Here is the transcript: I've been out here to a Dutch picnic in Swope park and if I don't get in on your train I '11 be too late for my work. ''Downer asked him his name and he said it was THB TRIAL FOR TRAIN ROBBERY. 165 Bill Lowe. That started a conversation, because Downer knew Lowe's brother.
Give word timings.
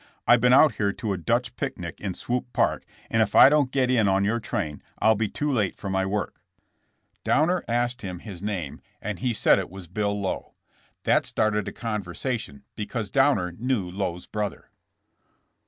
I've 0.27 0.41
been 0.41 0.51
out 0.51 0.77
here 0.77 0.91
to 0.93 1.13
a 1.13 1.17
Dutch 1.19 1.55
picnic 1.55 2.01
in 2.01 2.15
Swope 2.15 2.51
park 2.53 2.85
and 3.11 3.21
if 3.21 3.35
I 3.35 3.49
don't 3.49 3.69
get 3.71 3.91
in 3.91 4.07
on 4.07 4.25
your 4.25 4.39
train 4.39 4.81
I 4.97 5.09
'11 5.09 5.17
be 5.19 5.29
too 5.29 5.51
late 5.53 5.75
for 5.75 5.91
my 5.91 6.07
work. 6.07 6.41
''Downer 7.23 7.63
asked 7.67 8.01
him 8.01 8.17
his 8.17 8.41
name 8.41 8.81
and 8.99 9.19
he 9.19 9.31
said 9.31 9.59
it 9.59 9.69
was 9.69 9.87
THB 9.87 9.93
TRIAL 9.93 10.09
FOR 10.09 10.15
TRAIN 10.15 10.29
ROBBERY. 10.31 10.41
165 10.41 10.53
Bill 10.63 10.91
Lowe. 11.03 11.03
That 11.19 11.25
started 11.27 11.67
a 11.67 11.71
conversation, 11.71 12.63
because 12.75 13.11
Downer 13.11 13.51
knew 13.51 13.91
Lowe's 13.91 14.25
brother. 14.25 14.69